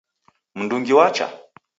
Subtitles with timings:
[0.59, 1.27] Mndungi wacha?